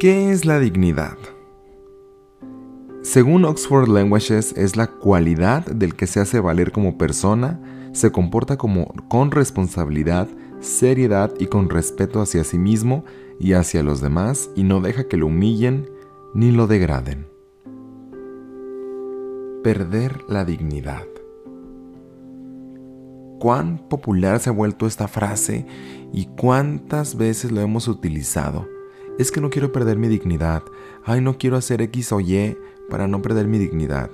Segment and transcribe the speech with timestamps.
[0.00, 1.18] ¿Qué es la dignidad?
[3.02, 7.60] Según Oxford Languages, es la cualidad del que se hace valer como persona,
[7.92, 10.26] se comporta como con responsabilidad,
[10.60, 13.04] seriedad y con respeto hacia sí mismo
[13.38, 15.90] y hacia los demás y no deja que lo humillen
[16.32, 17.26] ni lo degraden.
[19.62, 21.04] Perder la dignidad.
[23.38, 25.66] ¿Cuán popular se ha vuelto esta frase
[26.10, 28.79] y cuántas veces lo hemos utilizado?
[29.20, 30.62] Es que no quiero perder mi dignidad.
[31.04, 32.56] Ay, no quiero hacer X o Y
[32.88, 34.10] para no perder mi dignidad.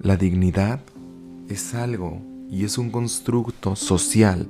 [0.00, 0.80] La dignidad
[1.48, 2.20] es algo
[2.50, 4.48] y es un constructo social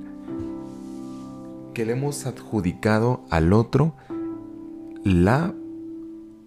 [1.75, 3.93] que le hemos adjudicado al otro
[5.03, 5.53] la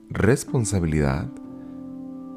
[0.08, 1.28] responsabilidad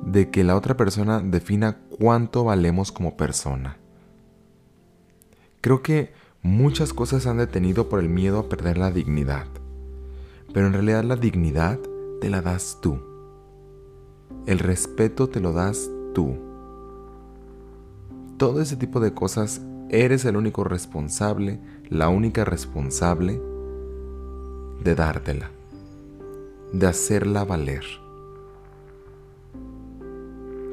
[0.05, 3.77] de que la otra persona defina cuánto valemos como persona.
[5.59, 9.47] Creo que muchas cosas han detenido por el miedo a perder la dignidad,
[10.53, 11.79] pero en realidad la dignidad
[12.21, 12.99] te la das tú.
[14.45, 16.35] El respeto te lo das tú.
[18.37, 23.41] Todo ese tipo de cosas eres el único responsable, la única responsable
[24.83, 25.49] de dártela,
[26.71, 27.83] de hacerla valer.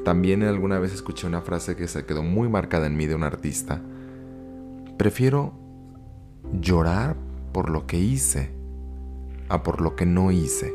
[0.03, 3.23] También alguna vez escuché una frase que se quedó muy marcada en mí de un
[3.23, 3.81] artista.
[4.97, 5.53] Prefiero
[6.59, 7.15] llorar
[7.51, 8.60] por lo que hice
[9.51, 10.73] a por lo que no hice.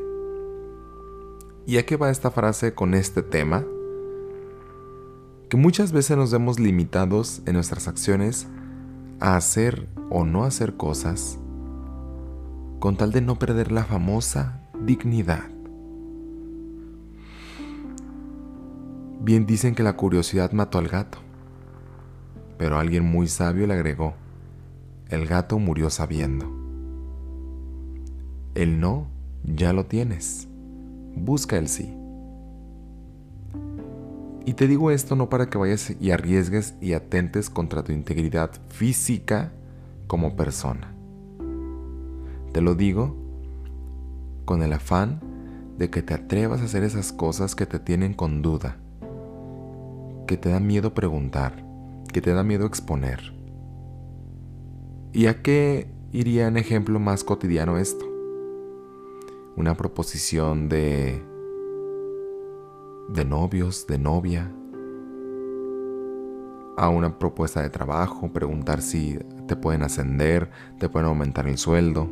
[1.67, 3.65] ¿Y a qué va esta frase con este tema?
[5.49, 8.47] Que muchas veces nos vemos limitados en nuestras acciones
[9.21, 11.39] a hacer o no hacer cosas
[12.79, 15.49] con tal de no perder la famosa dignidad.
[19.21, 21.19] Bien dicen que la curiosidad mató al gato,
[22.59, 24.15] pero alguien muy sabio le agregó,
[25.09, 26.56] el gato murió sabiendo.
[28.57, 29.07] El no
[29.45, 30.49] ya lo tienes
[31.15, 31.93] busca el sí.
[34.47, 38.51] Y te digo esto no para que vayas y arriesgues y atentes contra tu integridad
[38.69, 39.53] física
[40.07, 40.95] como persona.
[42.53, 43.15] Te lo digo
[44.47, 45.21] con el afán
[45.77, 48.79] de que te atrevas a hacer esas cosas que te tienen con duda,
[50.27, 51.63] que te da miedo preguntar,
[52.11, 53.35] que te da miedo exponer.
[55.13, 58.16] ¿Y a qué iría en ejemplo más cotidiano esto?
[59.57, 61.23] Una proposición de
[63.09, 64.53] de novios, de novia,
[66.77, 72.09] a una propuesta de trabajo, preguntar si te pueden ascender, te pueden aumentar el sueldo.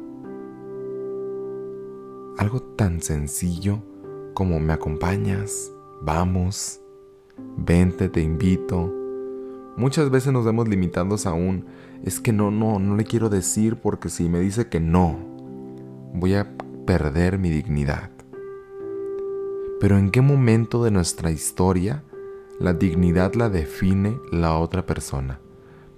[2.39, 3.83] Algo tan sencillo
[4.33, 6.81] como me acompañas, vamos,
[7.57, 8.93] vente, te invito.
[9.77, 11.67] Muchas veces nos vemos limitados a un,
[12.03, 15.19] es que no, no, no le quiero decir porque si me dice que no,
[16.15, 18.11] voy a perder mi dignidad.
[19.81, 22.05] Pero ¿en qué momento de nuestra historia
[22.59, 25.41] la dignidad la define la otra persona?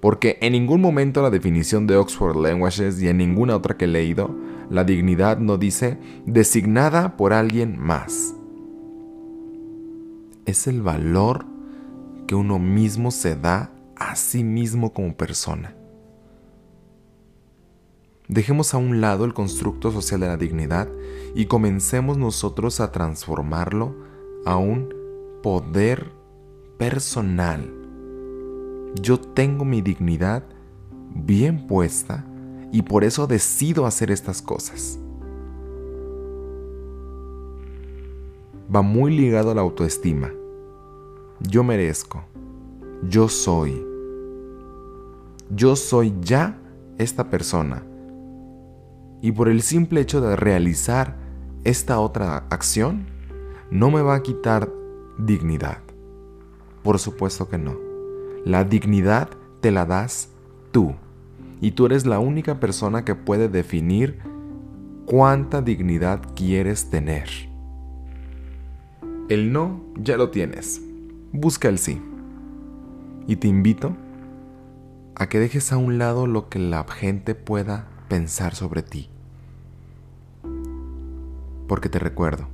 [0.00, 3.88] Porque en ningún momento la definición de Oxford Languages y en ninguna otra que he
[3.88, 4.34] leído,
[4.70, 8.34] la dignidad no dice designada por alguien más.
[10.44, 11.47] Es el valor
[12.26, 15.74] que uno mismo se da a sí mismo como persona.
[18.28, 20.88] Dejemos a un lado el constructo social de la dignidad
[21.37, 23.94] y comencemos nosotros a transformarlo
[24.44, 24.92] a un
[25.44, 26.10] poder
[26.76, 27.72] personal.
[29.00, 30.42] Yo tengo mi dignidad
[31.15, 32.26] bien puesta
[32.72, 34.98] y por eso decido hacer estas cosas.
[38.75, 40.32] Va muy ligado a la autoestima.
[41.38, 42.25] Yo merezco.
[43.09, 43.86] Yo soy.
[45.48, 46.59] Yo soy ya
[46.98, 47.84] esta persona
[49.21, 51.16] y por el simple hecho de realizar
[51.65, 53.06] esta otra acción,
[53.71, 54.71] no me va a quitar
[55.19, 55.78] dignidad.
[56.82, 57.77] Por supuesto que no.
[58.44, 59.28] La dignidad
[59.60, 60.28] te la das
[60.71, 60.94] tú.
[61.60, 64.21] Y tú eres la única persona que puede definir
[65.07, 67.28] cuánta dignidad quieres tener.
[69.28, 70.80] El no ya lo tienes.
[71.33, 72.01] Busca el sí.
[73.27, 73.97] Y te invito
[75.16, 79.10] a que dejes a un lado lo que la gente pueda pensar sobre ti.
[81.68, 82.48] Porque te recuerdo,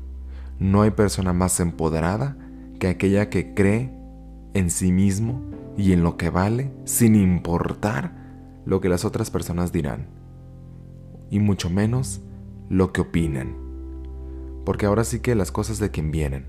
[0.58, 2.36] no hay persona más empoderada
[2.78, 3.92] que aquella que cree
[4.54, 5.40] en sí mismo
[5.76, 8.12] y en lo que vale sin importar
[8.64, 10.06] lo que las otras personas dirán.
[11.30, 12.20] Y mucho menos
[12.68, 13.56] lo que opinan.
[14.64, 16.46] Porque ahora sí que las cosas de quien vienen.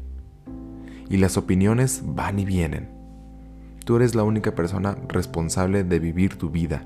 [1.10, 2.90] Y las opiniones van y vienen.
[3.86, 6.86] Tú eres la única persona responsable de vivir tu vida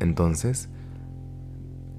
[0.00, 0.68] entonces,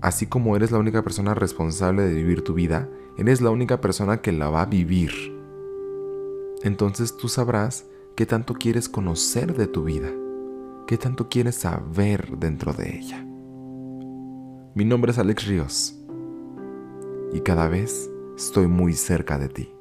[0.02, 4.22] así como eres la única persona responsable de vivir tu vida, eres la única persona
[4.22, 5.12] que la va a vivir.
[6.64, 7.86] Entonces tú sabrás
[8.16, 10.10] qué tanto quieres conocer de tu vida,
[10.88, 13.26] qué tanto quieres saber dentro de ella.
[14.76, 16.00] Mi nombre es Alex Ríos
[17.34, 19.79] y cada vez estoy muy cerca de ti.